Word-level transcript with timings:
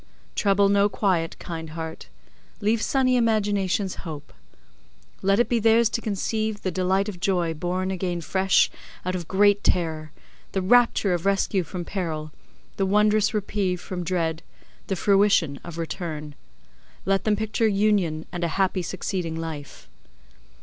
Trouble 0.33 0.67
no 0.67 0.89
quiet, 0.89 1.37
kind 1.37 1.69
heart; 1.77 2.07
leave 2.59 2.81
sunny 2.81 3.15
imaginations 3.17 3.97
hope. 4.01 4.33
Let 5.21 5.39
it 5.39 5.47
be 5.47 5.59
theirs 5.59 5.89
to 5.89 6.01
conceive 6.01 6.63
the 6.63 6.71
delight 6.71 7.07
of 7.07 7.19
joy 7.19 7.53
born 7.53 7.91
again 7.91 8.21
fresh 8.21 8.71
out 9.05 9.13
of 9.13 9.27
great 9.27 9.63
terror, 9.63 10.11
the 10.53 10.61
rapture 10.63 11.13
of 11.13 11.27
rescue 11.27 11.61
from 11.61 11.85
peril, 11.85 12.31
the 12.77 12.85
wondrous 12.87 13.31
reprieve 13.31 13.79
from 13.79 14.03
dread, 14.03 14.41
the 14.87 14.95
fruition 14.95 15.59
of 15.63 15.77
return. 15.77 16.33
Let 17.05 17.23
them 17.23 17.35
picture 17.35 17.67
union 17.67 18.25
and 18.31 18.43
a 18.43 18.47
happy 18.57 18.81
succeeding 18.81 19.35
life. 19.35 19.87